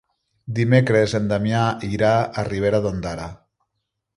Dimecres 0.59 1.13
en 1.19 1.27
Damià 1.33 1.61
irà 1.89 2.09
a 2.41 2.49
Ribera 2.51 2.81
d'Ondara. 2.87 3.29